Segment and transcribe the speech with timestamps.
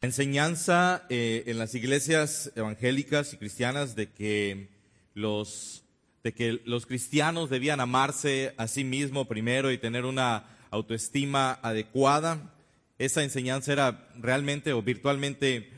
[0.00, 4.68] Enseñanza eh, en las iglesias evangélicas y cristianas de que
[5.14, 5.82] los
[6.22, 12.54] de que los cristianos debían amarse a sí mismos primero y tener una autoestima adecuada.
[12.98, 15.68] Esa enseñanza era realmente o virtualmente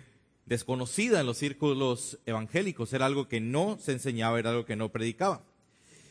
[0.44, 4.90] desconocida en los círculos evangélicos, era algo que no se enseñaba, era algo que no
[4.90, 5.42] predicaba.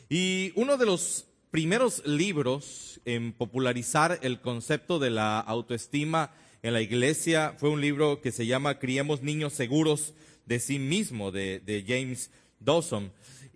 [0.08, 6.32] Y uno de los primeros libros en popularizar el concepto de la autoestima
[6.62, 10.12] en la iglesia fue un libro que se llama Criemos niños seguros
[10.44, 13.12] de sí mismo, de, James Dawson.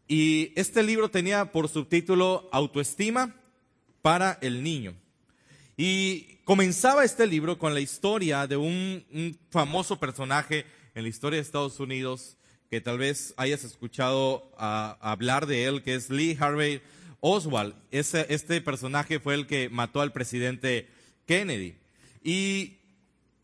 [0.09, 3.35] Y este libro tenía por subtítulo Autoestima
[4.01, 4.95] para el niño.
[5.77, 11.43] Y comenzaba este libro con la historia de un, famoso personaje en la historia de
[11.43, 12.37] Estados Unidos
[12.71, 16.81] que tal vez hayas escuchado a, a hablar de él, que es Lee Harvey
[17.21, 17.75] Oswald.
[17.91, 20.89] Ese, este personaje fue el que mató al presidente
[21.27, 21.77] Kennedy.
[22.23, 22.79] Y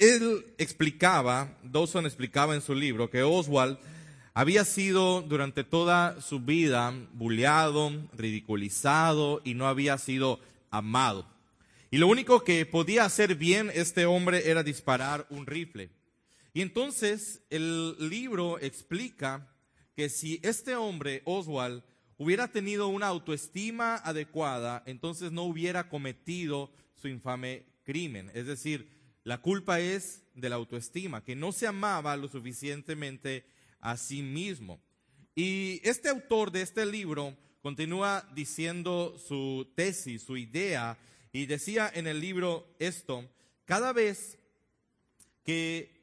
[0.00, 3.78] él explicaba, Dawson explicaba en su libro, que Oswald
[4.32, 11.26] había sido durante toda su vida bulleado, ridiculizado y no había sido amado.
[11.90, 15.90] Y lo único que podía hacer bien este hombre era disparar un rifle.
[16.54, 19.48] Y entonces el libro explica
[19.94, 21.82] que si este hombre, Oswald,
[22.16, 28.30] hubiera tenido una autoestima adecuada, entonces no hubiera cometido su infame crimen.
[28.34, 33.44] Es decir, la culpa es de la autoestima, que no se amaba lo suficientemente
[33.80, 34.80] a sí mismo.
[35.34, 40.98] Y este autor de este libro continúa diciendo su tesis, su idea,
[41.32, 43.28] y decía en el libro esto,
[43.64, 44.38] cada vez
[45.44, 46.00] que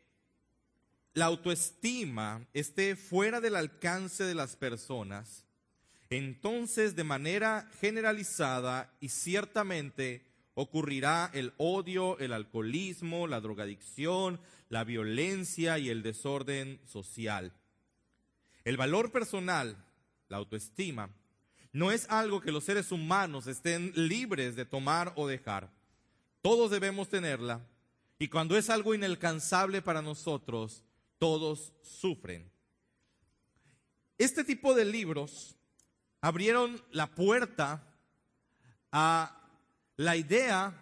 [1.14, 5.46] la autoestima esté fuera del alcance de las personas,
[6.10, 10.24] entonces de manera generalizada y ciertamente
[10.60, 17.54] ocurrirá el odio, el alcoholismo, la drogadicción, la violencia y el desorden social.
[18.64, 19.78] El valor personal,
[20.30, 21.12] la autoestima,
[21.74, 25.70] no es algo que los seres humanos estén libres de tomar o dejar.
[26.42, 27.62] Todos debemos tenerla
[28.18, 30.84] y cuando es algo inalcanzable para nosotros,
[31.20, 32.52] todos sufren.
[34.18, 35.56] Este tipo de libros
[36.20, 37.84] abrieron la puerta
[38.92, 39.37] a
[39.98, 40.74] la idea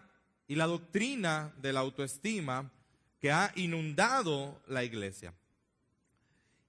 [0.48, 2.72] y la doctrina de la autoestima
[3.20, 5.34] que ha inundado la iglesia.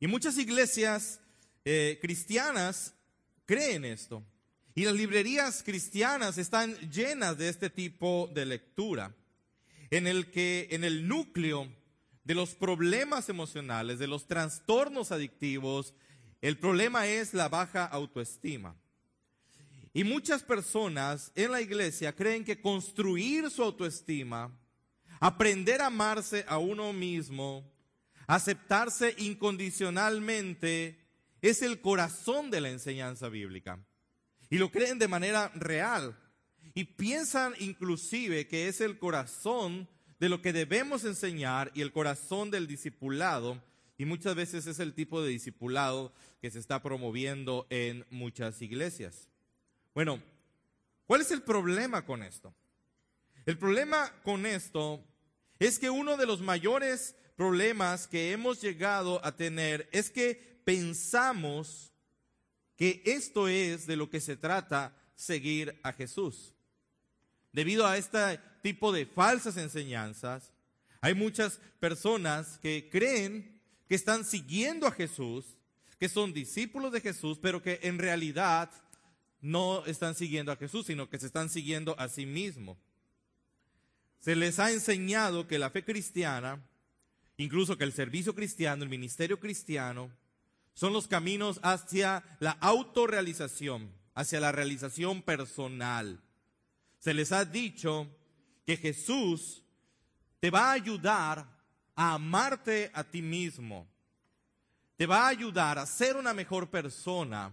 [0.01, 1.21] Y muchas iglesias
[1.65, 2.95] eh, cristianas
[3.45, 4.23] creen esto.
[4.75, 9.15] Y las librerías cristianas están llenas de este tipo de lectura,
[9.91, 11.69] en el que en el núcleo
[12.25, 15.95] de los problemas emocionales, de los trastornos adictivos,
[16.43, 18.77] el problema es la baja autoestima.
[19.97, 24.55] Y muchas personas en la iglesia creen que construir su autoestima,
[25.21, 27.67] aprender a amarse a uno mismo,
[28.27, 30.99] aceptarse incondicionalmente,
[31.41, 33.83] es el corazón de la enseñanza bíblica.
[34.51, 36.15] Y lo creen de manera real.
[36.75, 39.89] Y piensan inclusive que es el corazón
[40.21, 43.63] de lo que debemos enseñar y el corazón del discipulado.
[43.97, 46.13] Y muchas veces es el tipo de discipulado
[46.43, 49.31] que se está promoviendo en muchas iglesias.
[49.97, 50.23] Bueno,
[51.07, 52.55] ¿cuál es el problema con esto?
[53.47, 55.03] El problema con esto
[55.59, 61.95] es que uno de los mayores problemas que hemos llegado a tener es que pensamos
[62.77, 66.53] que esto es de lo que se trata seguir a Jesús.
[67.51, 70.53] Debido a este tipo de falsas enseñanzas,
[71.01, 75.57] hay muchas personas que creen que están siguiendo a Jesús,
[75.99, 78.71] que son discípulos de Jesús, pero que en realidad
[79.41, 82.79] no están siguiendo a Jesús, sino que se están siguiendo a sí mismos.
[84.19, 86.61] Se les ha enseñado que la fe cristiana,
[87.37, 90.11] incluso que el servicio cristiano, el ministerio cristiano,
[90.75, 96.21] son los caminos hacia la autorrealización, hacia la realización personal.
[96.99, 98.09] Se les ha dicho
[98.67, 99.63] que Jesús
[100.41, 101.47] te va a ayudar
[101.95, 103.87] a amarte a ti mismo,
[104.97, 107.53] te va a ayudar a ser una mejor persona,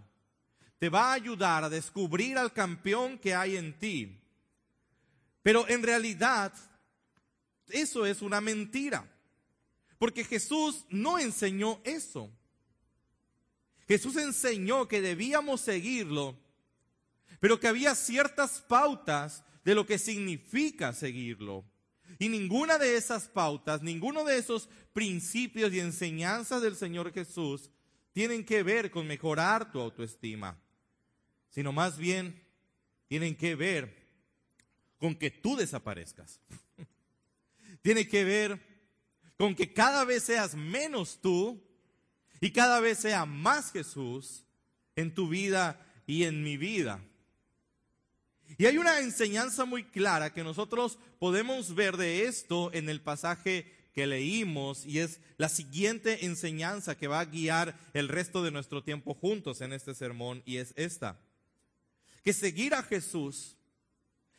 [0.84, 4.20] te va a ayudar a descubrir al campeón que hay en ti.
[5.42, 6.52] Pero en realidad,
[7.70, 9.10] eso es una mentira.
[9.98, 12.30] Porque Jesús no enseñó eso.
[13.88, 16.38] Jesús enseñó que debíamos seguirlo,
[17.40, 21.64] pero que había ciertas pautas de lo que significa seguirlo.
[22.20, 27.70] Y ninguna de esas pautas, ninguno de esos principios y enseñanzas del Señor Jesús
[28.12, 30.60] tienen que ver con mejorar tu autoestima
[31.54, 32.42] sino más bien
[33.08, 33.96] tienen que ver
[34.98, 36.40] con que tú desaparezcas.
[37.82, 38.60] Tiene que ver
[39.38, 41.62] con que cada vez seas menos tú
[42.40, 44.46] y cada vez sea más Jesús
[44.96, 47.04] en tu vida y en mi vida.
[48.58, 53.72] Y hay una enseñanza muy clara que nosotros podemos ver de esto en el pasaje
[53.94, 58.84] que leímos y es la siguiente enseñanza que va a guiar el resto de nuestro
[58.84, 61.20] tiempo juntos en este sermón y es esta.
[62.24, 63.58] Que seguir a Jesús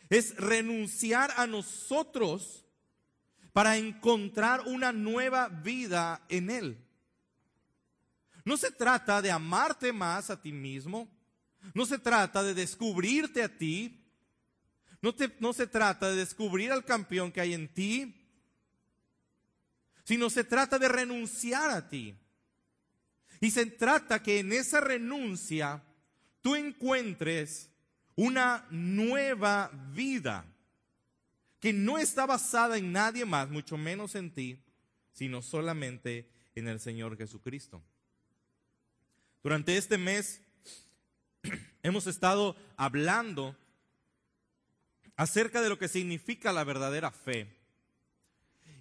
[0.09, 2.65] es renunciar a nosotros
[3.53, 6.85] para encontrar una nueva vida en Él.
[8.45, 11.09] No se trata de amarte más a ti mismo,
[11.73, 14.05] no se trata de descubrirte a ti,
[15.39, 18.15] no, se trata de descubrir al campeón que hay en ti,
[20.03, 22.15] sino se trata de renunciar a ti.
[23.41, 25.83] Y se trata que en esa renuncia
[26.41, 27.71] tú encuentres
[28.17, 30.45] una nueva vida
[31.61, 34.59] que no está basada en nadie más, mucho menos en ti,
[35.13, 37.83] sino solamente en el Señor Jesucristo.
[39.43, 40.41] Durante este mes
[41.83, 43.57] hemos estado hablando
[45.17, 47.49] acerca de lo que significa la verdadera fe.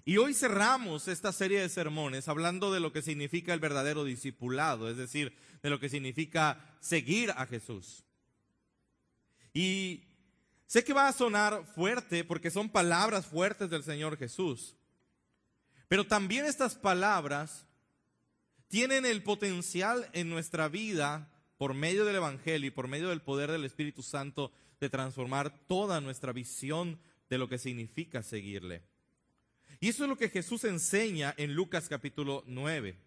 [0.06, 4.90] Y hoy cerramos esta serie de sermones hablando de lo que significa el verdadero discipulado,
[4.90, 8.03] es decir, de lo que significa seguir a Jesús.
[9.54, 10.04] Y
[10.66, 14.76] sé que va a sonar fuerte porque son palabras fuertes del Señor Jesús,
[15.88, 17.68] pero también estas palabras
[18.68, 23.52] tienen el potencial en nuestra vida por medio del Evangelio y por medio del poder
[23.52, 27.00] del Espíritu Santo de transformar toda nuestra visión
[27.30, 28.82] de lo que significa seguirle.
[29.80, 32.98] Y eso es lo que Jesús enseña en Lucas capítulo 9.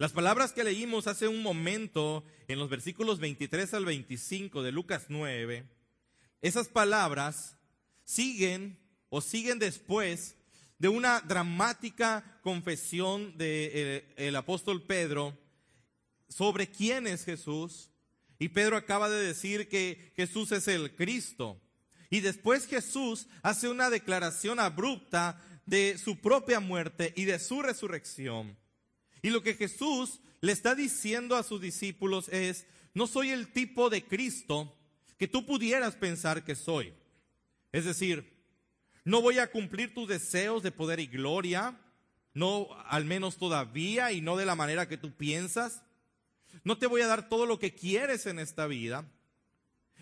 [0.00, 5.04] Las palabras que leímos hace un momento en los versículos 23 al 25 de Lucas
[5.10, 5.66] 9,
[6.40, 7.58] esas palabras
[8.02, 8.78] siguen
[9.10, 10.36] o siguen después
[10.78, 15.36] de una dramática confesión del de, apóstol Pedro
[16.30, 17.90] sobre quién es Jesús.
[18.38, 21.60] Y Pedro acaba de decir que Jesús es el Cristo.
[22.08, 28.56] Y después Jesús hace una declaración abrupta de su propia muerte y de su resurrección.
[29.22, 33.90] Y lo que Jesús le está diciendo a sus discípulos es, no soy el tipo
[33.90, 34.76] de Cristo
[35.18, 36.94] que tú pudieras pensar que soy.
[37.72, 38.32] Es decir,
[39.04, 41.78] no voy a cumplir tus deseos de poder y gloria,
[42.32, 45.82] no al menos todavía y no de la manera que tú piensas.
[46.64, 49.04] No te voy a dar todo lo que quieres en esta vida,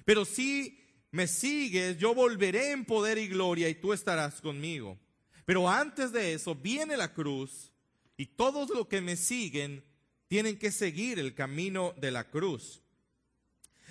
[0.05, 0.79] pero si
[1.11, 4.99] me sigues, yo volveré en poder y gloria y tú estarás conmigo.
[5.45, 7.73] Pero antes de eso viene la cruz
[8.19, 9.83] y todos los que me siguen
[10.27, 12.83] tienen que seguir el camino de la cruz.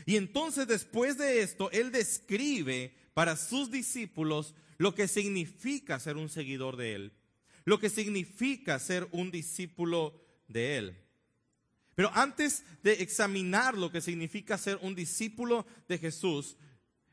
[0.05, 6.29] Y entonces después de esto, Él describe para sus discípulos lo que significa ser un
[6.29, 7.13] seguidor de Él,
[7.65, 10.97] lo que significa ser un discípulo de Él.
[11.95, 16.57] Pero antes de examinar lo que significa ser un discípulo de Jesús,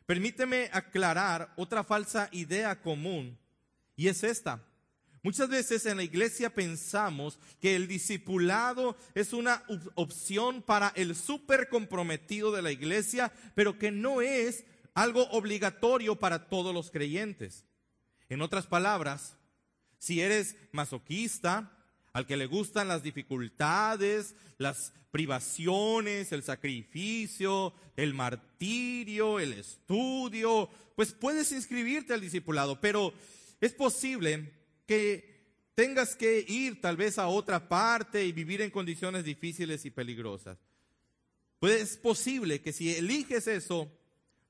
[0.05, 3.39] permíteme aclarar otra falsa idea común
[3.97, 4.63] y es esta.
[5.25, 11.71] Muchas veces en la iglesia pensamos que el discipulado es una opción para el súper
[11.71, 17.65] comprometido de la iglesia, pero que no es algo obligatorio para todos los creyentes.
[18.29, 19.39] En otras palabras,
[19.99, 21.73] si eres masoquista,
[22.13, 31.13] al que le gustan las dificultades, las privaciones, el sacrificio, el martirio, el estudio, pues
[31.13, 33.15] puedes inscribirte al discipulado, pero
[33.63, 34.53] es posible
[34.87, 35.35] que
[35.75, 40.59] tengas que ir tal vez a otra parte y vivir en condiciones difíciles y peligrosas.
[41.59, 43.91] Pues es posible que si eliges eso,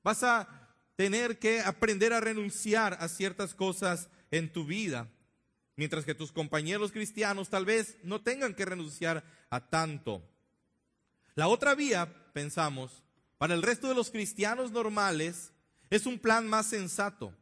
[0.03, 5.09] vas a tener que aprender a renunciar a ciertas cosas en tu vida,
[5.75, 10.23] mientras que tus compañeros cristianos tal vez no tengan que renunciar a tanto.
[11.35, 13.03] La otra vía, pensamos,
[13.37, 15.51] para el resto de los cristianos normales,
[15.89, 17.33] es un plan más sensato.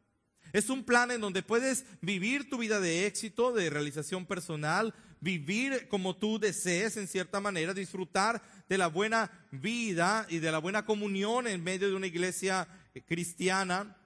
[0.53, 5.88] Es un plan en donde puedes vivir tu vida de éxito, de realización personal, vivir
[5.88, 10.86] como tú desees en cierta manera, disfrutar de la buena vida y de la buena
[10.86, 12.67] comunión en medio de una iglesia
[13.07, 13.98] cristiana.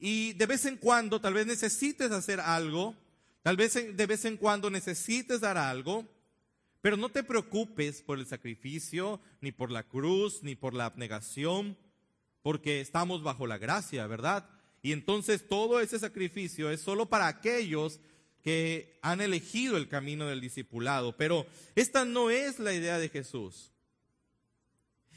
[0.00, 2.96] Y de vez en cuando tal vez necesites hacer algo,
[3.42, 6.04] tal vez de vez en cuando necesites dar algo,
[6.80, 11.78] pero no te preocupes por el sacrificio, ni por la cruz, ni por la abnegación,
[12.42, 14.50] porque estamos bajo la gracia, ¿verdad?
[14.84, 18.00] Y entonces todo ese sacrificio es solo para aquellos
[18.42, 21.16] que han elegido el camino del discipulado.
[21.16, 23.72] Pero esta no es la idea de Jesús.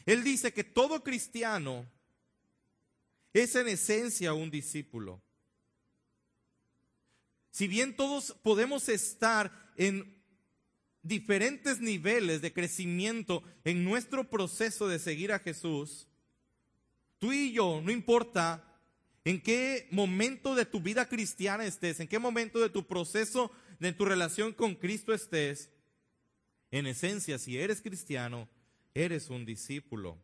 [0.05, 1.85] Él dice que todo cristiano
[3.33, 5.21] es en esencia un discípulo.
[7.51, 10.23] si bien todos podemos estar en
[11.01, 16.07] diferentes niveles de crecimiento en nuestro proceso de seguir a Jesús,
[17.19, 18.66] tú y yo, no importa
[19.27, 23.91] en qué momento de tu vida cristiana estés, en qué momento de tu proceso, de
[23.91, 25.69] tu relación con Cristo estés,
[26.71, 28.47] en esencia, si eres cristiano,
[28.93, 30.17] eres un discípulo.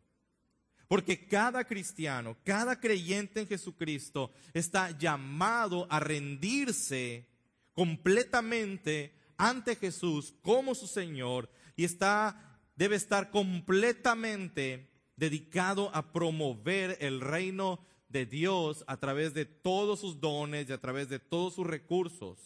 [0.88, 7.28] Porque cada cristiano, cada creyente en Jesucristo está llamado a rendirse
[7.74, 17.20] completamente ante Jesús como su Señor y está debe estar completamente dedicado a promover el
[17.20, 17.84] reino
[18.14, 22.38] de Dios a través de todos sus dones y a través de todos sus recursos.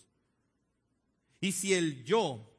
[1.41, 2.51] Y si el yo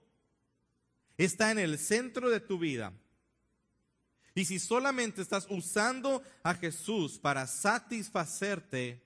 [1.17, 2.93] está en el centro de tu vida,
[4.35, 9.03] y si solamente estás usando a Jesús para satisfacerte,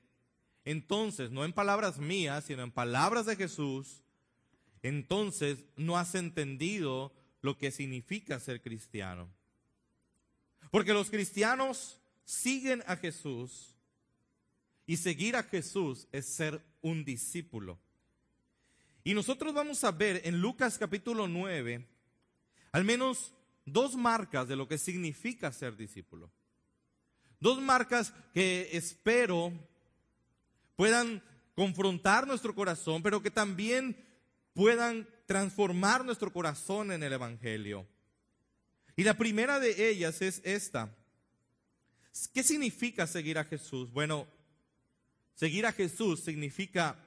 [0.65, 4.03] entonces, no en palabras mías, sino en palabras de Jesús,
[4.81, 9.29] entonces no has entendido lo que significa ser cristiano.
[10.72, 13.73] Porque los cristianos siguen a Jesús
[14.85, 17.79] y seguir a Jesús es ser un discípulo.
[19.03, 21.87] Y nosotros vamos a ver en Lucas capítulo 9
[22.71, 23.31] al menos
[23.65, 26.31] dos marcas de lo que significa ser discípulo.
[27.39, 29.53] Dos marcas que espero
[30.75, 31.23] puedan
[31.55, 33.95] confrontar nuestro corazón, pero que también
[34.53, 37.87] puedan transformar nuestro corazón en el Evangelio.
[38.95, 40.95] Y la primera de ellas es esta.
[42.33, 43.91] ¿Qué significa seguir a Jesús?
[43.91, 44.27] Bueno,
[45.33, 46.97] seguir a Jesús significa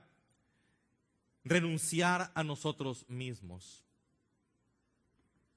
[1.44, 3.82] renunciar a nosotros mismos.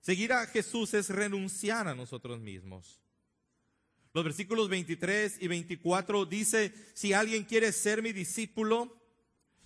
[0.01, 3.01] Seguir a Jesús es renunciar a nosotros mismos.
[4.13, 8.97] Los versículos 23 y 24 dice, si alguien quiere ser mi discípulo,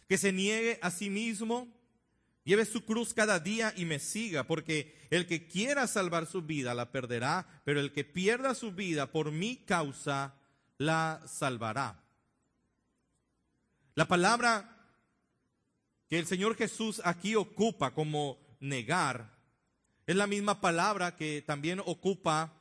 [0.07, 1.67] que se niegue a sí mismo,
[2.43, 6.73] lleve su cruz cada día y me siga, porque el que quiera salvar su vida
[6.73, 10.35] la perderá, pero el que pierda su vida por mi causa
[10.77, 12.02] la salvará.
[13.95, 14.69] La palabra
[16.09, 19.33] que el Señor Jesús aquí ocupa como negar
[20.05, 22.53] es la misma palabra que también ocupa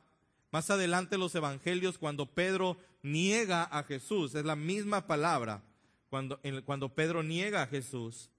[0.51, 4.35] más adelante los evangelios cuando Pedro niega a Jesús.
[4.35, 5.63] Es la misma palabra
[6.09, 8.29] cuando, cuando Pedro niega a Jesús.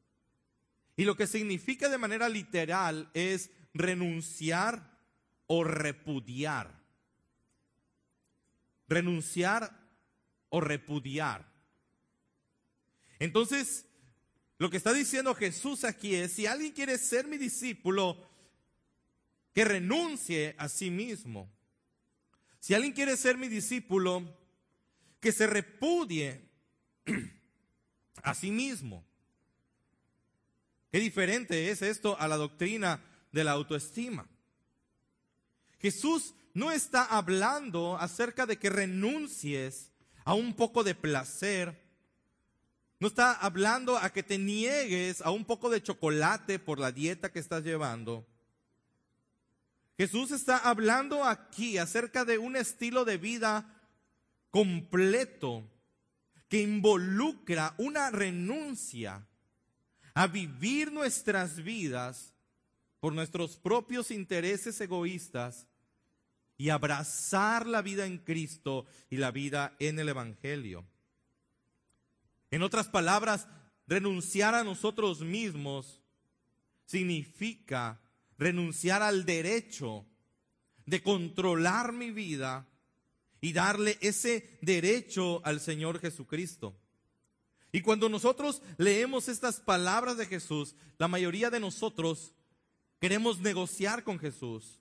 [0.97, 4.97] Y lo que significa de manera literal es renunciar
[5.49, 6.81] o repudiar.
[8.87, 9.77] Renunciar
[10.51, 11.54] o repudiar.
[13.25, 13.87] Entonces,
[14.59, 18.19] lo que está diciendo Jesús aquí es, si alguien quiere ser mi discípulo,
[19.55, 21.51] que renuncie a sí mismo.
[22.61, 24.23] Si alguien quiere ser mi discípulo,
[25.21, 26.51] que se repudie
[28.23, 29.07] a sí mismo.
[30.93, 33.03] Qué diferente es esto a la doctrina
[33.33, 34.29] de la autoestima.
[35.79, 39.93] Jesús no está hablando acerca de que renuncies
[40.27, 41.84] a un poco de placer.
[43.05, 47.31] No está hablando a que te niegues a un poco de chocolate por la dieta
[47.31, 48.27] que estás llevando.
[49.99, 53.79] Jesús está hablando aquí acerca de un estilo de vida
[54.49, 55.71] completo
[56.49, 59.29] que involucra una renuncia
[60.15, 62.33] a vivir nuestras vidas
[63.01, 65.67] por nuestros propios intereses egoístas
[66.57, 70.87] y abrazar la vida en Cristo y la vida en el Evangelio.
[72.55, 73.49] En otras palabras,
[73.89, 76.01] renunciar a nosotros mismos
[76.85, 78.01] significa
[78.39, 80.07] renunciar al derecho
[80.87, 82.69] de controlar mi vida
[83.41, 86.77] y darle ese derecho al Señor Jesucristo.
[87.73, 92.35] Y cuando nosotros leemos estas palabras de Jesús, la mayoría de nosotros
[93.01, 94.79] queremos negociar con Jesús.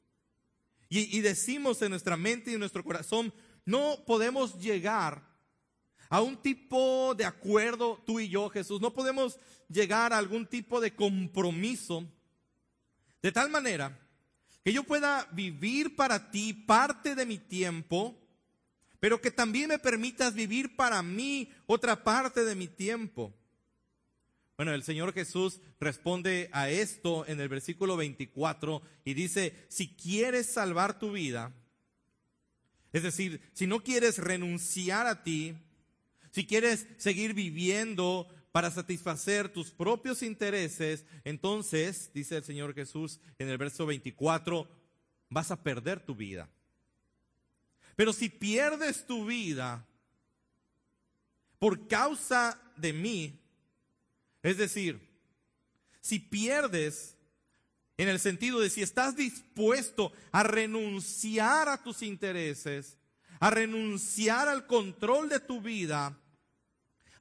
[0.90, 3.34] Y, decimos en nuestra mente y en nuestro corazón,
[3.66, 5.33] no podemos llegar
[6.14, 8.80] a un tipo de acuerdo tú y yo, Jesús.
[8.80, 12.08] No podemos llegar a algún tipo de compromiso
[13.24, 14.00] de tal manera
[14.64, 18.16] que yo pueda vivir para ti parte de mi tiempo,
[19.00, 23.34] pero que también me permitas vivir para mí otra parte de mi tiempo.
[24.56, 30.46] Bueno, el Señor Jesús responde a esto en el versículo 24 y dice, si quieres
[30.46, 31.52] salvar tu vida,
[32.92, 35.58] es decir, si no quieres renunciar a ti,
[36.34, 43.50] si quieres seguir viviendo para satisfacer tus propios intereses, entonces, dice el Señor Jesús en
[43.50, 44.68] el verso 24,
[45.30, 46.50] vas a perder tu vida.
[47.96, 49.88] Pero si pierdes tu vida
[51.60, 53.40] por causa de mí,
[54.42, 55.00] Es decir,
[56.02, 57.16] si pierdes
[57.96, 62.98] en el sentido de si estás dispuesto a renunciar a tus intereses,
[63.40, 66.20] a renunciar al control de tu vida,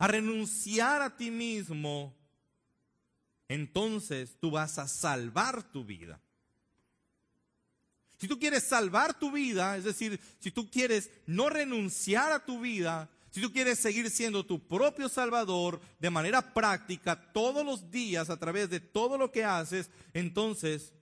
[0.02, 2.12] a renunciar a ti mismo,
[3.46, 6.20] entonces tú vas a salvar tu vida.
[8.18, 12.58] Si tú quieres salvar tu vida, es decir, si tú quieres no renunciar a tu
[12.58, 18.28] vida, si tú quieres seguir siendo tu propio Salvador de manera práctica todos los días
[18.28, 20.92] a través de todo lo que haces, entonces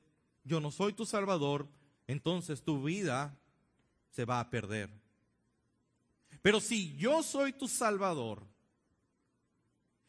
[0.44, 1.66] yo no soy tu Salvador,
[2.06, 3.34] entonces tu vida
[4.10, 4.90] se va a perder.
[6.42, 8.50] Pero si yo soy tu Salvador,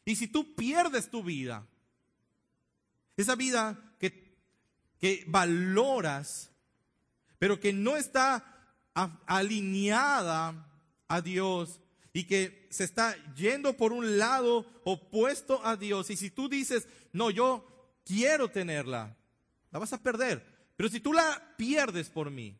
[0.04, 1.66] y si tú pierdes tu vida,
[3.16, 4.36] esa vida que,
[4.98, 6.50] que valoras,
[7.38, 8.44] pero que no está
[9.26, 10.66] alineada
[11.08, 11.80] a Dios,
[12.12, 16.10] y que se está yendo por un lado opuesto a Dios.
[16.10, 17.66] Y si tú dices, no, yo
[18.04, 19.16] quiero tenerla,
[19.70, 20.44] la vas a perder.
[20.76, 22.58] Pero si tú la pierdes por mí,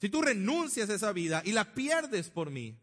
[0.00, 2.78] si tú renuncias a esa vida y la pierdes por mí,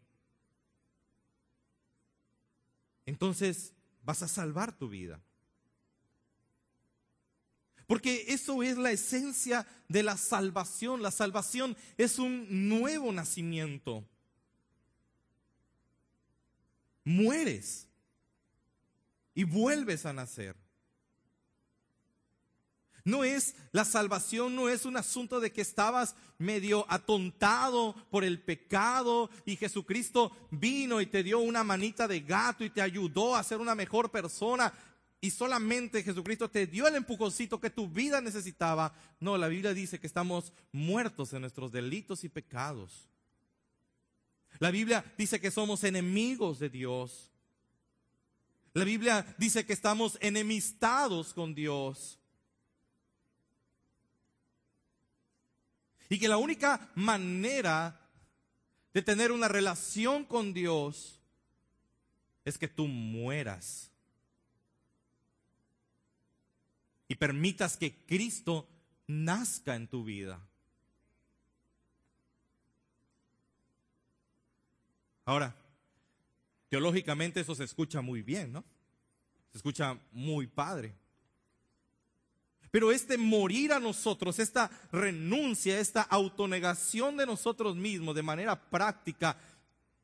[3.06, 3.72] entonces
[4.02, 5.20] vas a salvar tu vida.
[7.86, 11.02] Porque eso es la esencia de la salvación.
[11.02, 14.04] La salvación es un nuevo nacimiento.
[17.04, 17.86] Mueres
[19.34, 20.56] y vuelves a nacer.
[23.06, 28.42] No es la salvación, no es un asunto de que estabas medio atontado por el
[28.42, 33.44] pecado y Jesucristo vino y te dio una manita de gato y te ayudó a
[33.44, 34.72] ser una mejor persona
[35.20, 38.92] y solamente Jesucristo te dio el empujoncito que tu vida necesitaba.
[39.20, 43.08] No, la Biblia dice que estamos muertos en nuestros delitos y pecados.
[44.58, 47.30] La Biblia dice que somos enemigos de Dios.
[48.74, 52.15] La Biblia dice que estamos enemistados con Dios.
[56.08, 58.00] Y que la única manera
[58.94, 61.20] de tener una relación con Dios
[62.44, 63.90] es que tú mueras
[67.08, 68.68] y permitas que Cristo
[69.06, 70.40] nazca en tu vida.
[75.24, 75.56] Ahora,
[76.68, 78.64] teológicamente eso se escucha muy bien, ¿no?
[79.50, 80.94] Se escucha muy padre.
[82.76, 89.38] Pero este morir a nosotros, esta renuncia, esta autonegación de nosotros mismos de manera práctica,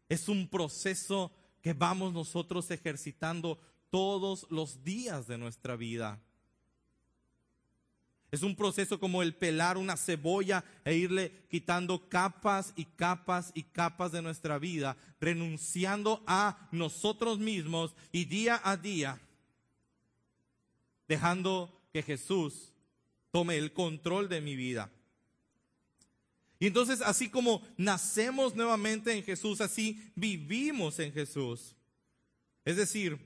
[0.09, 1.31] es un proceso
[1.61, 6.19] que vamos nosotros ejercitando todos los días de nuestra vida.
[8.31, 13.65] Es un proceso como el pelar una cebolla e irle quitando capas y capas y
[13.65, 19.21] capas de nuestra vida, renunciando a nosotros mismos y día a día,
[21.07, 22.73] dejando que Jesús
[23.31, 24.91] tome el control de mi vida.
[26.59, 31.75] Y entonces, así como nacemos nuevamente en Jesús, así vivimos en Jesús.
[32.65, 33.19] Es decir,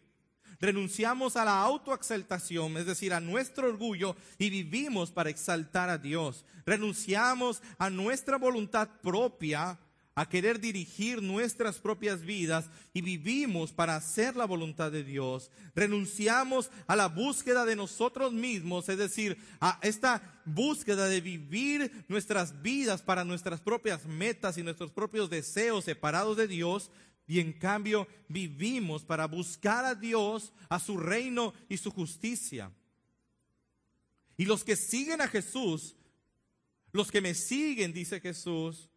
[0.58, 6.46] renunciamos a la autoexaltación, es decir, a nuestro orgullo y vivimos para exaltar a Dios.
[6.64, 9.78] Renunciamos a nuestra voluntad propia,
[10.16, 15.50] a querer dirigir nuestras propias vidas y vivimos para hacer la voluntad de Dios.
[15.74, 22.62] Renunciamos a la búsqueda de nosotros mismos, es decir, a esta búsqueda de vivir nuestras
[22.62, 26.90] vidas para nuestras propias metas y nuestros propios deseos separados de Dios
[27.26, 32.72] y en cambio vivimos para buscar a Dios, a su reino y su justicia.
[34.38, 35.94] Y los que siguen a Jesús,
[36.92, 38.88] los que me siguen, dice Jesús,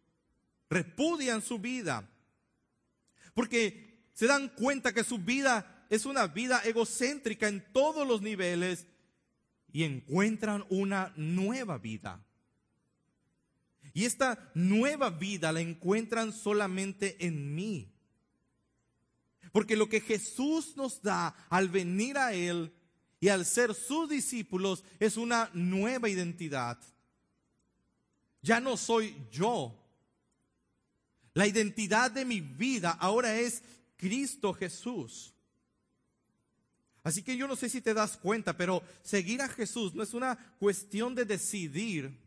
[0.70, 2.08] repudian su vida.
[3.34, 8.86] Porque se dan cuenta que su vida es una vida egocéntrica en todos los niveles
[9.72, 12.24] y encuentran una nueva vida.
[13.92, 17.92] Y esta nueva vida la encuentran solamente en mí.
[19.52, 22.72] Porque lo que Jesús nos da al venir a Él
[23.18, 26.78] y al ser sus discípulos es una nueva identidad.
[28.42, 29.76] Ya no soy yo.
[31.34, 33.62] La identidad de mi vida ahora es
[33.96, 35.32] Cristo Jesús.
[37.02, 40.12] Así que yo no sé si te das cuenta, pero seguir a Jesús no es
[40.12, 42.18] una cuestión de decidir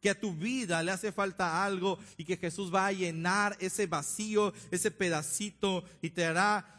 [0.00, 3.86] que a tu vida le hace falta algo y que Jesús va a llenar ese
[3.86, 6.72] vacío, ese pedacito y te hará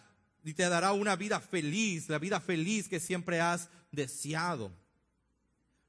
[0.43, 4.72] y te dará una vida feliz, la vida feliz que siempre has deseado.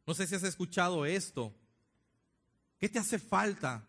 [0.04, 1.54] No sé si has escuchado esto.
[2.78, 3.86] ¿Qué te hace falta?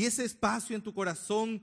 [0.00, 1.62] Y ese espacio en tu corazón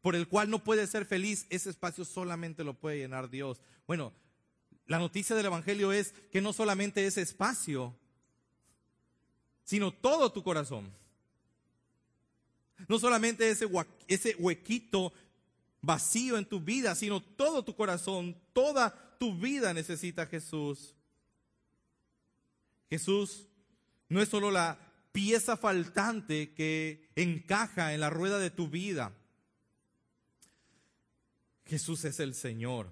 [0.00, 3.60] por el cual no puedes ser feliz, ese espacio solamente lo puede llenar Dios.
[3.88, 4.12] Bueno,
[4.86, 7.96] la noticia del Evangelio es que no solamente ese espacio,
[9.64, 10.88] sino todo tu corazón.
[12.86, 13.66] No solamente ese,
[14.36, 15.12] huequito
[15.80, 20.94] vacío en tu vida, sino todo tu corazón, toda tu vida necesita Jesús.
[22.88, 23.48] Jesús
[24.08, 24.78] no es solo la
[25.14, 29.16] pieza faltante que encaja en la rueda de tu vida.
[31.66, 32.90] Jesús es el Señor.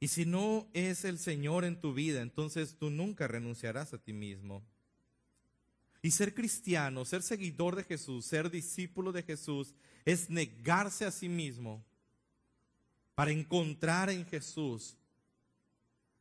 [0.00, 4.14] Y si no es el Señor en tu vida, entonces tú nunca renunciarás a ti
[4.14, 4.64] mismo.
[6.00, 9.74] Y ser cristiano, ser seguidor de Jesús, ser discípulo de Jesús,
[10.06, 11.84] es negarse a sí mismo
[13.14, 14.96] para encontrar en Jesús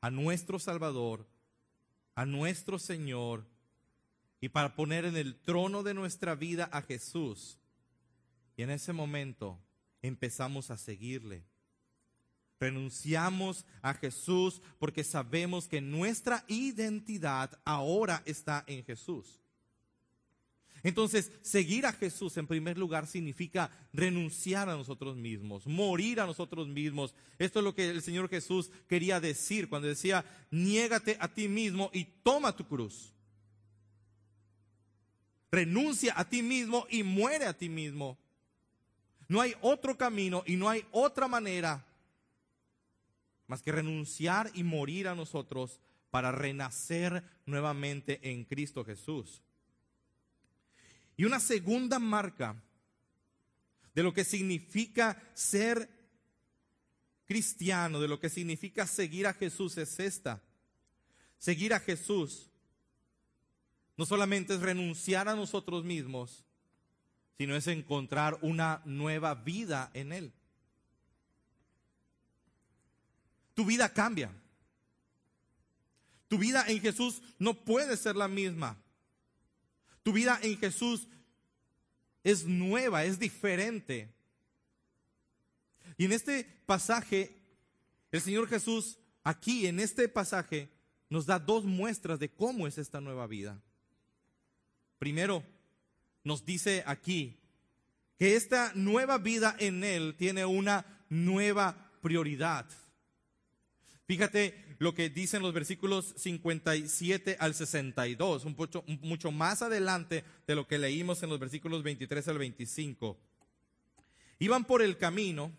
[0.01, 1.25] a nuestro Salvador,
[2.15, 3.45] a nuestro Señor,
[4.45, 7.57] y para poner en el trono de nuestra vida a Jesús.
[8.55, 9.59] Y en ese momento
[10.03, 11.47] empezamos a seguirle.
[12.59, 19.41] Renunciamos a Jesús porque sabemos que nuestra identidad ahora está en Jesús.
[20.83, 26.67] Entonces, seguir a Jesús en primer lugar significa renunciar a nosotros mismos, morir a nosotros
[26.67, 27.15] mismos.
[27.39, 31.89] Esto es lo que el Señor Jesús quería decir cuando decía, niégate a ti mismo
[31.91, 33.14] y toma tu cruz.
[35.55, 38.17] Renuncia a ti mismo y muere a ti mismo.
[39.29, 41.85] No hay otro camino y no hay otra manera
[43.47, 45.79] más que renunciar y morir a nosotros
[46.11, 49.41] para renacer nuevamente en Cristo Jesús.
[51.15, 52.61] Y una segunda marca
[53.93, 55.89] de lo que significa ser
[57.23, 60.43] cristiano, de lo que significa seguir a Jesús es esta.
[61.37, 62.51] Seguir a Jesús
[63.97, 66.43] no solamente es renunciar a nosotros mismos,
[67.37, 70.33] sino es encontrar una nueva vida en Él.
[73.53, 74.31] Tu vida cambia.
[76.27, 78.77] Tu vida en Jesús no puede ser la misma.
[80.03, 81.07] Tu vida en Jesús
[82.23, 84.13] es nueva, es diferente.
[85.97, 87.35] Y en este pasaje,
[88.11, 90.69] el Señor Jesús, aquí en este pasaje,
[91.09, 93.61] nos da dos muestras de cómo es esta nueva vida.
[94.99, 95.43] Primero,
[96.23, 97.37] nos dice aquí
[98.17, 102.65] que esta nueva vida en Él tiene una nueva prioridad.
[104.05, 110.55] Fíjate lo que dicen los versículos 57 al 62, un mucho, mucho más adelante de
[110.55, 113.17] lo que leímos en los versículos 23 al 25.
[114.39, 115.51] Iban por el camino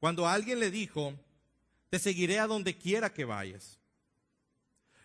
[0.00, 1.14] cuando alguien le dijo,
[1.90, 3.78] te seguiré a donde quiera que vayas.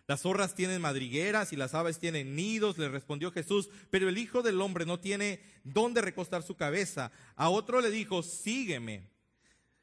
[0.08, 4.42] Las zorras tienen madrigueras y las aves tienen nidos, le respondió Jesús, pero el Hijo
[4.42, 7.12] del Hombre no tiene dónde recostar su cabeza.
[7.36, 9.08] A otro le dijo, sígueme.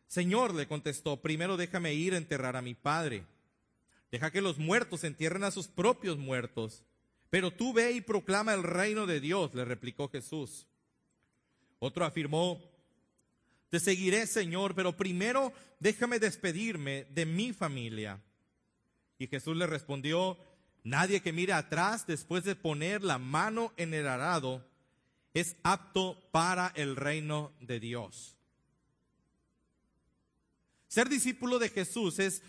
[0.07, 3.25] Señor, le contestó, primero déjame ir a enterrar a mi padre.
[4.11, 6.83] Deja que los muertos entierren a sus propios muertos.
[7.31, 10.67] Pero tú ve y proclama el reino de Dios, le replicó Jesús.
[11.79, 12.61] Otro afirmó,
[13.71, 18.21] te seguiré, Señor, pero primero déjame despedirme de mi familia.
[19.21, 20.39] Y Jesús le respondió,
[20.83, 24.67] nadie que mire atrás después de poner la mano en el arado
[25.35, 28.35] es apto para el reino de Dios.
[30.89, 32.43] Ser discípulo de Jesús es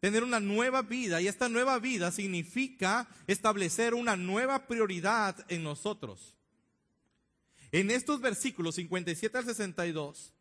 [0.00, 6.34] tener una nueva vida y esta nueva vida significa establecer una nueva prioridad en nosotros.
[7.70, 10.34] En estos versículos 57 al 62,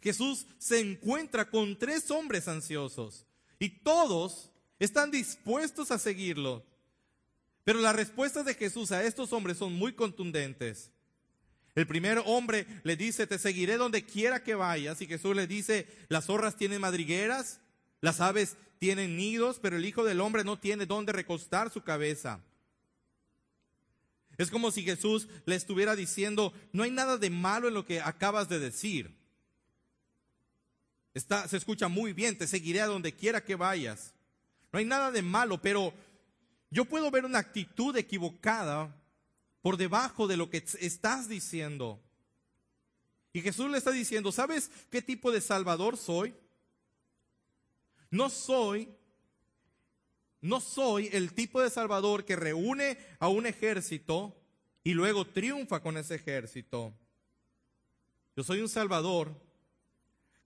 [0.00, 3.24] Jesús se encuentra con tres hombres ansiosos
[3.60, 6.64] y todos están dispuestos a seguirlo.
[7.64, 10.90] Pero las respuestas de Jesús a estos hombres son muy contundentes.
[11.74, 15.02] El primer hombre le dice, te seguiré donde quiera que vayas.
[15.02, 17.60] Y Jesús le dice, las zorras tienen madrigueras,
[18.00, 22.40] las aves tienen nidos, pero el Hijo del Hombre no tiene dónde recostar su cabeza.
[24.38, 28.00] Es como si Jesús le estuviera diciendo, no hay nada de malo en lo que
[28.00, 29.14] acabas de decir.
[31.14, 34.14] Está, se escucha muy bien, te seguiré a donde quiera que vayas.
[34.72, 35.92] No hay nada de malo, pero
[36.70, 38.94] yo puedo ver una actitud equivocada
[39.62, 42.00] por debajo de lo que estás diciendo.
[43.32, 46.34] Y Jesús le está diciendo, ¿sabes qué tipo de Salvador soy?
[48.10, 48.88] No soy,
[50.40, 54.34] no soy el tipo de Salvador que reúne a un ejército
[54.84, 56.94] y luego triunfa con ese ejército.
[58.36, 59.34] Yo soy un Salvador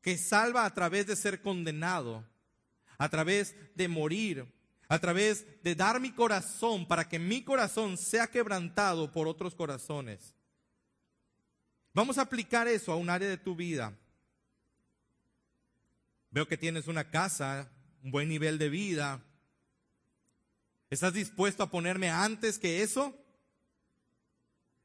[0.00, 2.24] que salva a través de ser condenado,
[3.00, 4.46] a través de morir,
[4.86, 10.34] a través de dar mi corazón para que mi corazón sea quebrantado por otros corazones.
[11.94, 13.98] Vamos a aplicar eso a un área de tu vida.
[16.30, 19.24] Veo que tienes una casa, un buen nivel de vida.
[20.90, 23.18] ¿Estás dispuesto a ponerme antes que eso?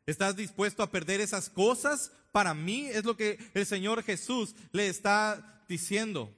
[0.05, 2.13] ¿Estás dispuesto a perder esas cosas?
[2.31, 6.33] Para mí es lo que el Señor Jesús le está diciendo.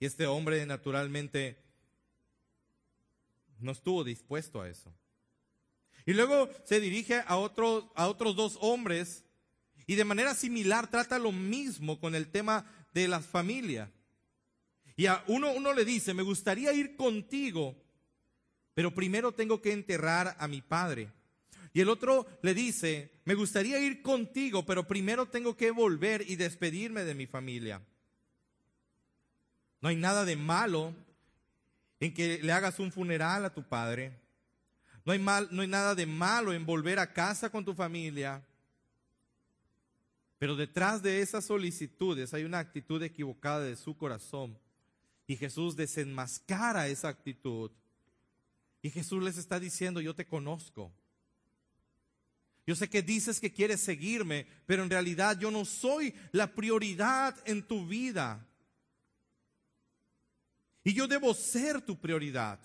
[0.00, 1.62] Y este hombre naturalmente
[3.60, 4.92] no estuvo dispuesto a eso.
[6.06, 9.24] Y luego se dirige a, otros a otros dos hombres
[9.86, 13.92] y de manera similar trata lo mismo con el tema de la familia.
[14.96, 17.76] Y a uno, uno le dice, me gustaría ir contigo,
[18.72, 21.12] pero primero tengo que enterrar a mi padre.
[21.72, 26.36] Y el otro le dice, me gustaría ir contigo, pero primero tengo que volver y
[26.36, 27.82] despedirme de mi familia.
[29.80, 30.94] No hay nada de malo
[32.00, 34.12] en que le hagas un funeral a tu padre.
[35.04, 38.42] No hay, mal, no hay nada de malo en volver a casa con tu familia.
[40.38, 44.58] Pero detrás de esas solicitudes hay una actitud equivocada de su corazón.
[45.26, 47.70] Y Jesús desenmascara esa actitud.
[48.82, 50.92] Y Jesús les está diciendo, yo te conozco.
[52.66, 57.36] Yo sé que dices que quieres seguirme, pero en realidad yo no soy la prioridad
[57.44, 58.46] en tu vida.
[60.82, 62.58] Y yo debo ser tu prioridad.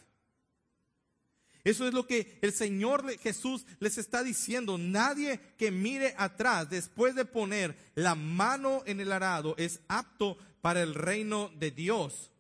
[1.66, 4.78] Eso es lo que el Señor Jesús les está diciendo.
[4.78, 10.84] Nadie que mire atrás después de poner la mano en el arado es apto para
[10.84, 12.32] el reino de Dios.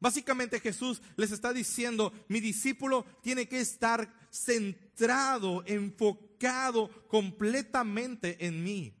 [0.00, 8.92] Básicamente Jesús les está diciendo, mi discípulo tiene que estar centrado, enfocado completamente en mí.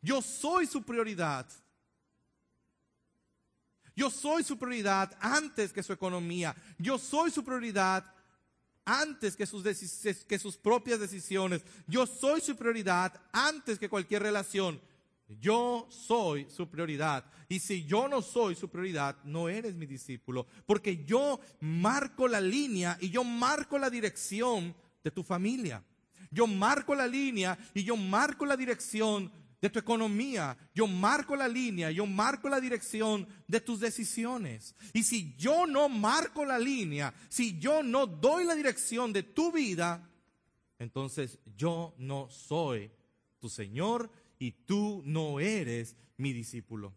[0.00, 1.48] Yo soy su prioridad.
[3.98, 6.54] Yo soy su prioridad antes que su economía.
[6.78, 8.04] Yo soy su prioridad
[8.84, 9.64] antes que sus,
[10.24, 11.64] que sus propias decisiones.
[11.88, 14.80] Yo soy su prioridad antes que cualquier relación.
[15.40, 17.24] Yo soy su prioridad.
[17.48, 20.46] Y si yo no soy su prioridad, no eres mi discípulo.
[20.64, 25.82] Porque yo marco la línea y yo marco la dirección de tu familia.
[26.30, 31.48] Yo marco la línea y yo marco la dirección de tu economía, yo marco la
[31.48, 34.74] línea, yo marco la dirección de tus decisiones.
[34.92, 39.50] Y si yo no marco la línea, si yo no doy la dirección de tu
[39.50, 40.08] vida,
[40.78, 42.90] entonces yo no soy
[43.40, 46.94] tu Señor y tú no eres mi discípulo.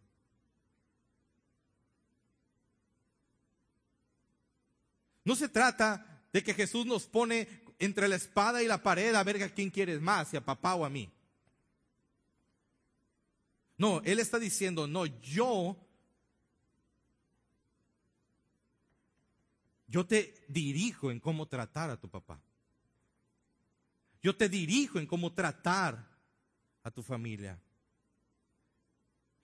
[5.23, 7.47] No se trata de que Jesús nos pone
[7.79, 10.75] entre la espada y la pared a ver a quién quieres más, si a papá
[10.75, 11.11] o a mí.
[13.81, 15.75] No, Él está diciendo, no, yo,
[19.87, 22.39] yo te dirijo en cómo tratar a tu papá.
[24.21, 26.07] Yo te dirijo en cómo tratar
[26.83, 27.59] a tu familia.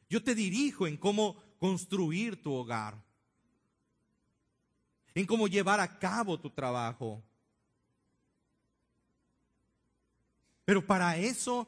[0.07, 3.03] Yo te dirijo en cómo construir tu hogar,
[5.15, 7.23] en cómo llevar a cabo tu trabajo.
[10.63, 11.67] Pero para eso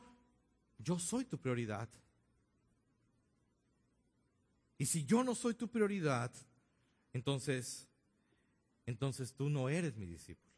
[0.78, 1.90] yo soy tu prioridad.
[4.80, 6.32] Y si yo no soy tu prioridad,
[7.12, 7.86] entonces,
[8.86, 10.50] entonces tú no eres mi discípulo.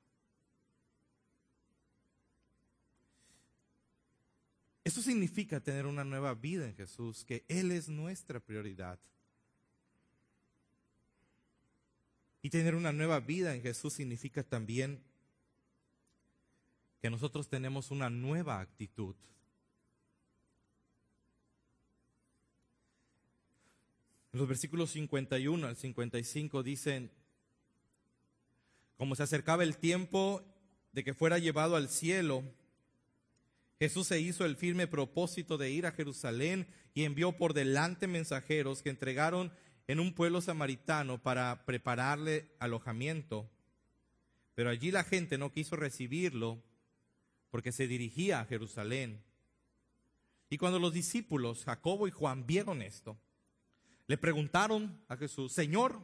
[4.84, 9.00] Eso significa tener una nueva vida en Jesús, que Él es nuestra prioridad.
[12.44, 15.04] Y tener una nueva vida en Jesús significa también
[17.02, 19.16] que nosotros tenemos una nueva actitud
[24.32, 27.12] los versículos 51 al 55 dicen,
[28.98, 30.44] como se acercaba el tiempo
[30.94, 32.44] de que fuera llevado al cielo,
[33.80, 38.84] Jesús se hizo el firme propósito de ir a Jerusalén y envió por delante mensajeros
[38.84, 39.52] que entregaron
[39.88, 43.50] en un pueblo samaritano para prepararle alojamiento.
[44.54, 46.62] Pero allí la gente no quiso recibirlo
[47.50, 49.24] porque se dirigía a Jerusalén.
[50.50, 53.18] Y cuando los discípulos, Jacobo y Juan, vieron esto,
[54.12, 55.98] le preguntaron a Jesús, Señor,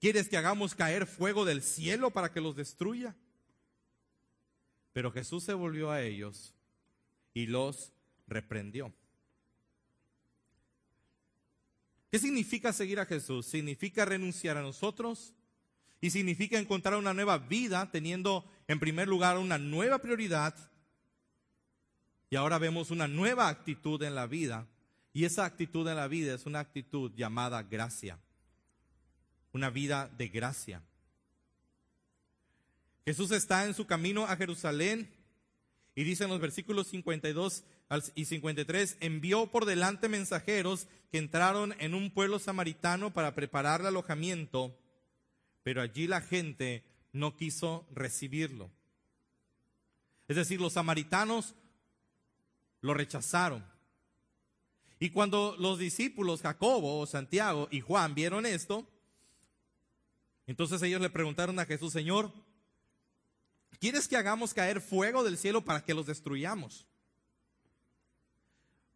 [0.00, 3.14] ¿quieres que hagamos caer fuego del cielo para que los destruya?
[4.94, 6.54] Pero Jesús se volvió a ellos
[7.34, 7.92] y los
[8.26, 8.90] reprendió.
[12.10, 13.44] ¿Qué significa seguir a Jesús?
[13.44, 15.34] Significa renunciar a nosotros
[16.00, 20.56] y significa encontrar una nueva vida teniendo en primer lugar una nueva prioridad
[22.30, 24.66] y ahora vemos una nueva actitud en la vida
[25.12, 28.18] y esa actitud en la vida es una actitud llamada gracia.
[29.52, 30.82] Una vida de gracia.
[33.04, 35.12] Jesús está en su camino a Jerusalén
[35.94, 37.64] y dice en los versículos 52
[38.14, 44.78] y 53, envió por delante mensajeros que entraron en un pueblo samaritano para preparar alojamiento,
[45.62, 48.70] pero allí la gente no quiso recibirlo.
[50.28, 51.54] Es decir, los samaritanos
[52.80, 53.71] lo rechazaron.
[55.02, 58.86] Y cuando los discípulos, Jacobo, Santiago y Juan vieron esto,
[60.46, 62.30] entonces ellos le preguntaron a Jesús, Señor,
[63.80, 66.86] ¿quieres que hagamos caer fuego del cielo para que los destruyamos?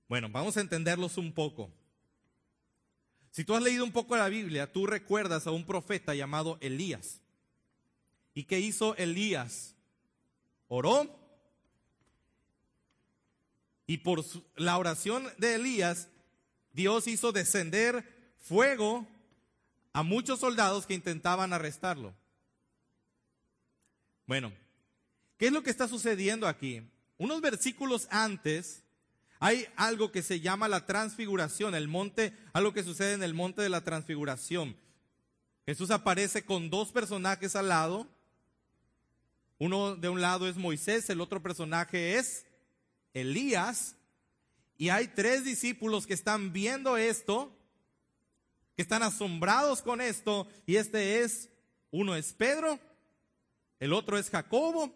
[0.08, 1.72] Bueno, vamos a entenderlos un poco.
[3.32, 7.20] Si tú has leído un poco la Biblia, tú recuerdas a un profeta llamado Elías.
[8.32, 9.74] ¿Y qué hizo Elías?
[10.68, 11.25] Oró.
[13.86, 14.24] Y por
[14.56, 16.08] la oración de Elías,
[16.72, 18.04] Dios hizo descender
[18.40, 19.06] fuego
[19.92, 22.14] a muchos soldados que intentaban arrestarlo.
[24.26, 24.52] Bueno,
[25.38, 26.82] ¿qué es lo que está sucediendo aquí?
[27.16, 28.82] Unos versículos antes,
[29.38, 33.62] hay algo que se llama la transfiguración, el monte, algo que sucede en el monte
[33.62, 34.76] de la transfiguración.
[35.64, 38.08] Jesús aparece con dos personajes al lado.
[39.58, 42.45] Uno de un lado es Moisés, el otro personaje es
[43.16, 43.96] Elías.
[44.76, 47.50] Y hay tres discípulos que están viendo esto,
[48.76, 50.46] que están asombrados con esto.
[50.66, 51.48] Y este es,
[51.90, 52.78] uno es Pedro,
[53.80, 54.94] el otro es Jacobo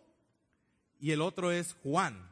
[0.98, 2.30] y el otro es Juan.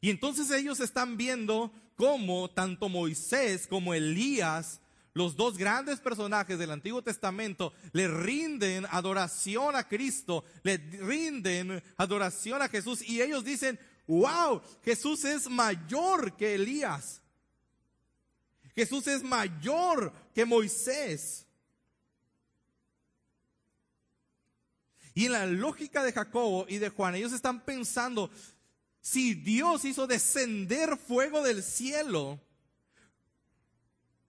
[0.00, 4.80] Y entonces ellos están viendo cómo tanto Moisés como Elías,
[5.16, 12.60] los dos grandes personajes del Antiguo Testamento, le rinden adoración a Cristo, le rinden adoración
[12.60, 17.22] a Jesús y ellos dicen, wow, Jesús es mayor que Elías.
[18.74, 21.46] Jesús es mayor que Moisés.
[25.14, 28.30] Y en la lógica de Jacobo y de Juan, ellos están pensando,
[29.00, 32.38] si Dios hizo descender fuego del cielo,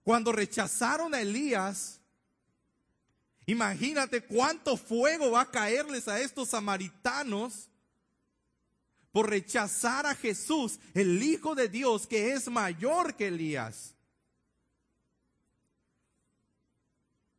[0.08, 2.00] cuando rechazaron a Elías,
[3.44, 7.68] imagínate cuánto fuego va a caerles a estos samaritanos
[9.12, 13.94] por rechazar a Jesús, el Hijo de Dios, que es mayor que Elías.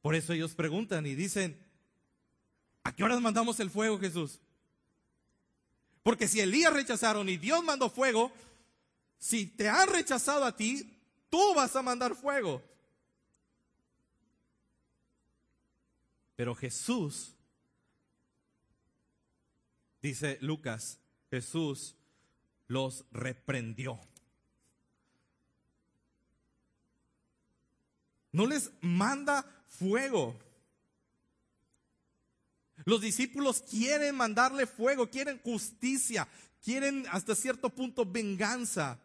[0.03, 1.59] Por eso ellos preguntan y dicen,
[2.83, 4.39] ¿a qué horas mandamos el fuego, Jesús?
[6.03, 8.31] Porque si Elías rechazaron y Dios mandó fuego,
[9.17, 10.98] si te han rechazado a ti,
[11.29, 12.61] tú vas a mandar fuego.
[16.35, 17.35] Pero Jesús,
[20.01, 21.95] dice Lucas, Jesús
[22.67, 23.99] los reprendió.
[28.31, 30.39] No les manda fuego.
[32.85, 36.27] Los discípulos quieren mandarle fuego, quieren justicia,
[36.63, 38.99] quieren hasta cierto punto venganza.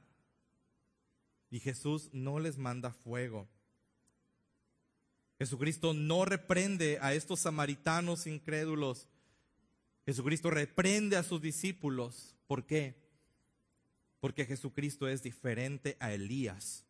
[1.55, 3.49] Y Jesús no les manda fuego.
[5.39, 9.07] Jesucristo no reprende a estos samaritanos incrédulos.
[10.05, 12.35] Jesucristo reprende a sus discípulos.
[12.49, 12.97] ¿Por qué?
[14.19, 16.85] Porque Jesucristo es diferente a Elías.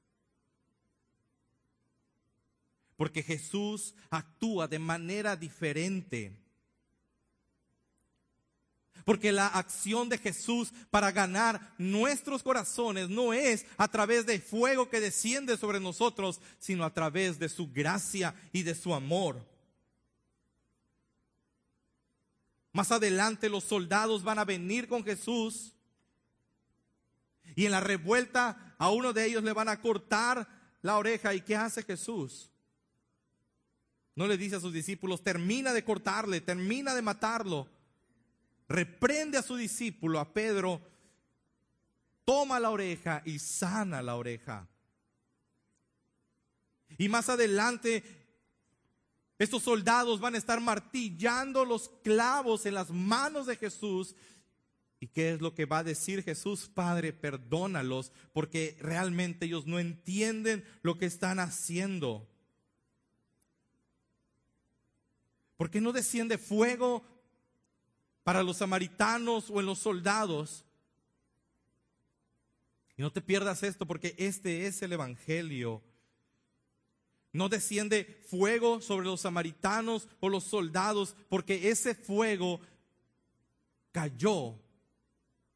[2.96, 6.33] Porque Jesús actúa de manera diferente.
[9.04, 14.88] Porque la acción de Jesús para ganar nuestros corazones no es a través de fuego
[14.88, 19.44] que desciende sobre nosotros, sino a través de su gracia y de su amor.
[22.72, 25.74] Más adelante los soldados van a venir con Jesús
[27.54, 30.48] y en la revuelta a uno de ellos le van a cortar
[30.80, 31.34] la oreja.
[31.34, 32.50] ¿Y qué hace Jesús?
[34.16, 37.68] No le dice a sus discípulos, termina de cortarle, termina de matarlo
[38.68, 40.81] reprende a su discípulo, a Pedro,
[42.24, 44.68] toma la oreja y sana la oreja.
[46.96, 48.05] Y más adelante,
[49.38, 54.15] estos soldados van a estar martillando los clavos en las manos de Jesús.
[55.00, 56.71] ¿Y qué es lo que va a decir Jesús?
[56.73, 62.29] Padre, perdónalos, porque realmente ellos no entienden lo que están haciendo.
[65.56, 67.04] ¿Por qué no desciende fuego
[68.25, 70.64] para los samaritanos o en los soldados.
[72.96, 75.83] Y no te pierdas esto porque este es el Evangelio.
[77.33, 82.60] No desciende fuego sobre los samaritanos o los soldados porque ese fuego
[83.92, 84.58] cayó,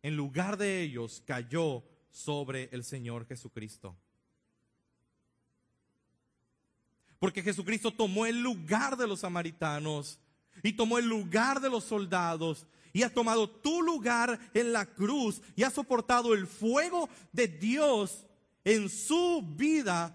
[0.02, 3.96] en lugar de ellos, cayó sobre el Señor Jesucristo.
[7.18, 10.18] Porque Jesucristo tomó el lugar de los samaritanos
[10.62, 15.40] y tomó el lugar de los soldados y ha tomado tu lugar en la cruz
[15.56, 18.24] y ha soportado el fuego de Dios
[18.64, 20.14] en su vida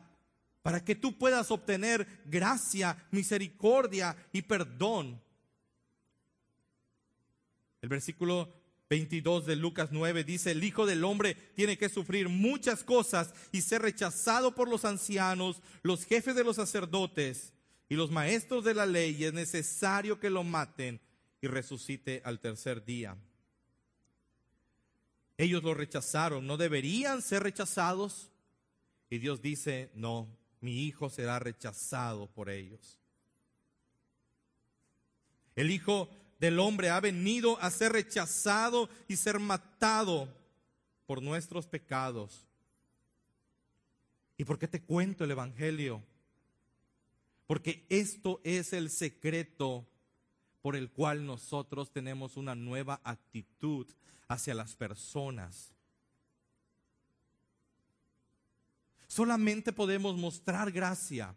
[0.62, 5.22] para que tú puedas obtener gracia, misericordia y perdón.
[7.82, 8.50] El versículo
[8.89, 13.62] 22 de Lucas 9 dice, el Hijo del Hombre tiene que sufrir muchas cosas y
[13.62, 17.54] ser rechazado por los ancianos, los jefes de los sacerdotes
[17.90, 19.16] y los maestros de la ley.
[19.18, 21.00] Y es necesario que lo maten
[21.42, 23.18] y resucite al tercer día.
[25.38, 28.30] Ellos lo rechazaron, no deberían ser rechazados.
[29.10, 30.28] Y Dios dice, no,
[30.62, 33.00] mi hijo será rechazado por ellos.
[35.56, 36.10] El Hijo
[36.40, 40.28] del Hombre ha venido a ser rechazado y ser matado
[41.06, 42.48] por nuestros pecados.
[44.38, 46.04] ¿Y por qué te cuento el Evangelio?
[47.46, 49.88] Porque esto es el secreto
[50.62, 53.86] por el cual nosotros tenemos una nueva actitud
[54.28, 55.74] hacia las personas.
[59.08, 61.36] Solamente podemos mostrar gracia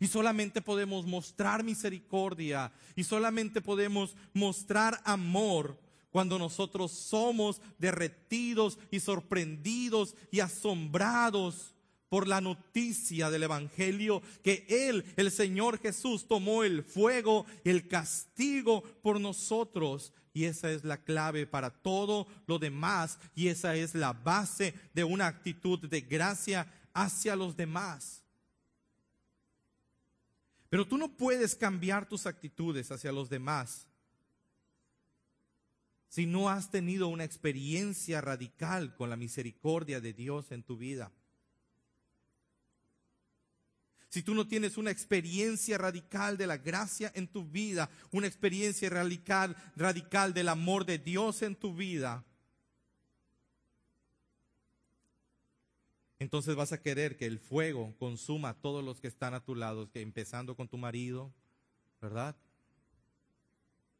[0.00, 5.78] y solamente podemos mostrar misericordia y solamente podemos mostrar amor
[6.10, 11.73] cuando nosotros somos derretidos y sorprendidos y asombrados
[12.14, 18.84] por la noticia del Evangelio que Él, el Señor Jesús, tomó el fuego, el castigo
[19.02, 20.12] por nosotros.
[20.32, 23.18] Y esa es la clave para todo lo demás.
[23.34, 28.22] Y esa es la base de una actitud de gracia hacia los demás.
[30.68, 33.88] Pero tú no puedes cambiar tus actitudes hacia los demás
[36.06, 41.10] si no has tenido una experiencia radical con la misericordia de Dios en tu vida
[44.14, 48.88] si tú no tienes una experiencia radical de la gracia en tu vida, una experiencia
[48.88, 52.24] radical, radical del amor de Dios en tu vida,
[56.20, 59.56] entonces vas a querer que el fuego consuma a todos los que están a tu
[59.56, 61.32] lado, que empezando con tu marido,
[62.00, 62.36] ¿verdad?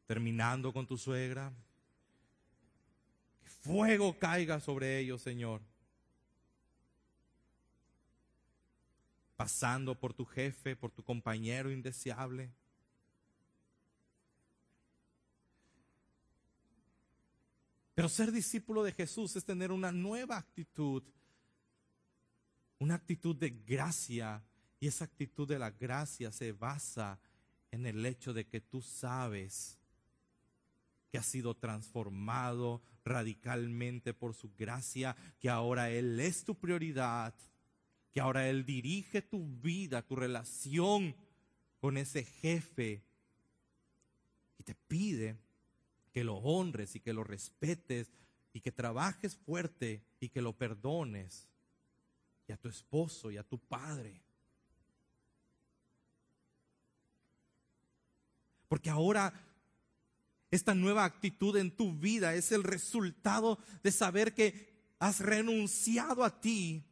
[0.07, 1.51] Terminando con tu suegra.
[3.43, 5.61] Que fuego caiga sobre ellos, Señor.
[9.45, 12.51] Pasando por tu jefe, por tu compañero indeseable.
[17.93, 21.03] Pero ser discípulo de Jesús es tener una nueva actitud,
[22.79, 24.43] una actitud de gracia.
[24.79, 27.19] Y esa actitud de la gracia se basa
[27.69, 29.77] en el hecho de que tú sabes
[31.11, 37.35] que has sido transformado radicalmente por su gracia, que ahora Él es tu prioridad
[38.15, 41.13] que ahora Él dirige tu vida, tu relación
[41.81, 43.03] con ese jefe
[44.57, 45.37] y te pide
[46.13, 48.13] que lo honres y que lo respetes
[48.53, 51.49] y que trabajes fuerte y que lo perdones
[52.47, 54.21] y a tu esposo y a tu padre.
[58.69, 59.33] Porque ahora
[60.51, 66.39] esta nueva actitud en tu vida es el resultado de saber que has renunciado a
[66.39, 66.85] ti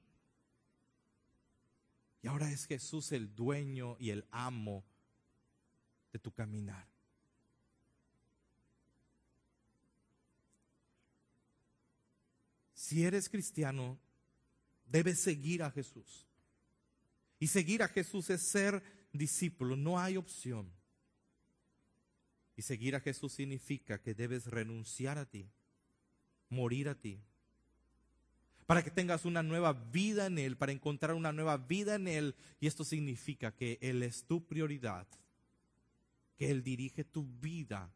[2.23, 4.85] y ahora es Jesús el dueño y el amo
[6.13, 6.87] de tu caminar.
[12.73, 13.99] Si eres cristiano,
[14.85, 16.25] debes seguir a Jesús.
[17.39, 20.71] Y seguir a Jesús es ser discípulo, no hay opción.
[22.55, 25.51] Y seguir a Jesús significa que debes renunciar a ti,
[26.47, 27.21] morir a ti,
[28.73, 32.35] para que tengas una nueva vida en Él, para encontrar una nueva vida en Él.
[32.59, 35.05] Y esto significa que Él es tu prioridad,
[36.35, 37.93] que Él dirige tu vida.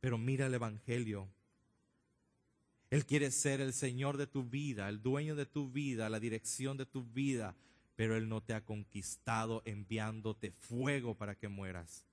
[0.00, 1.28] Pero mira el Evangelio.
[2.88, 6.78] Él quiere ser el Señor de tu vida, el dueño de tu vida, la dirección
[6.78, 7.54] de tu vida,
[7.96, 12.06] pero Él no te ha conquistado enviándote fuego para que mueras.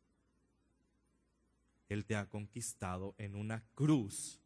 [1.88, 4.43] Él te ha conquistado en una cruz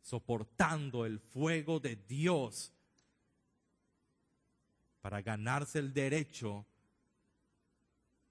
[0.00, 2.72] soportando el fuego de Dios
[5.00, 6.66] para ganarse el derecho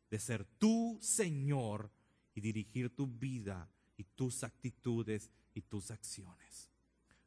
[0.09, 1.91] de ser tu Señor
[2.35, 6.69] y dirigir tu vida y tus actitudes y tus acciones.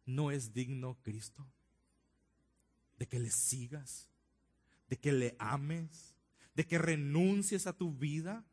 [0.04, 1.46] ¿No es digno Cristo
[2.98, 4.08] de que le sigas,
[4.88, 6.14] de que le ames,
[6.54, 8.44] de que renuncies a tu vida?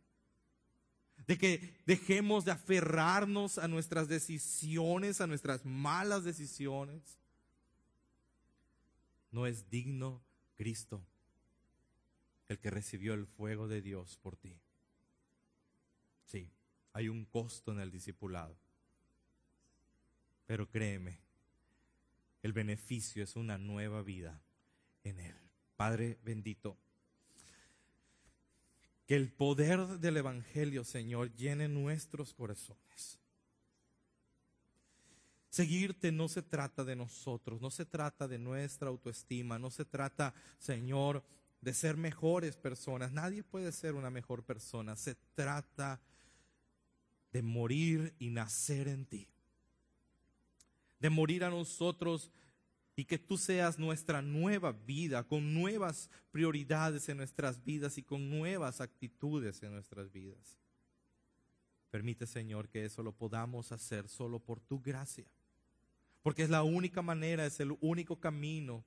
[1.30, 7.20] De que dejemos de aferrarnos a nuestras decisiones, a nuestras malas decisiones.
[9.30, 10.24] No es digno
[10.58, 11.06] Cristo
[12.48, 14.60] el que recibió el fuego de Dios por ti.
[16.26, 16.50] Sí,
[16.94, 18.58] hay un costo en el discipulado.
[20.48, 21.20] Pero créeme,
[22.42, 24.42] el beneficio es una nueva vida
[25.04, 25.36] en Él.
[25.76, 26.76] Padre bendito,
[29.10, 33.18] que el poder del Evangelio, Señor, llene nuestros corazones.
[35.50, 40.36] Seguirte no se trata de nosotros, no se trata de nuestra autoestima, no se trata,
[40.60, 41.24] Señor,
[41.60, 43.12] de ser mejores personas.
[43.12, 44.96] Nadie puede ser una mejor persona.
[44.96, 46.00] Se trata
[47.34, 49.28] de morir y nacer en ti.
[51.00, 52.30] De morir a nosotros
[53.00, 58.30] y que tú seas nuestra nueva vida, con nuevas prioridades en nuestras vidas y con
[58.30, 60.60] nuevas actitudes en nuestras vidas.
[61.92, 65.32] Permite, Señor, que eso lo podamos hacer solo por tu gracia,
[66.22, 68.84] porque es la única manera, es el único camino.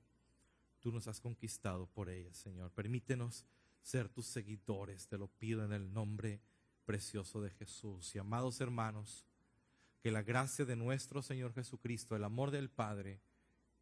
[0.79, 2.69] Tú nos has conquistado por ella, Señor.
[2.69, 3.47] Permítenos
[3.81, 6.39] ser tus seguidores, te lo pido en el nombre
[6.85, 8.13] precioso de Jesús.
[8.13, 9.25] Y amados hermanos,
[10.03, 13.19] que la gracia de nuestro Señor Jesucristo, el amor del Padre,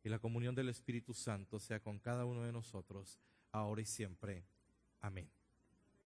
[0.04, 3.20] y la comunión del Espíritu Santo sea con cada uno de nosotros,
[3.52, 4.45] ahora y siempre.
[4.99, 5.30] Amén.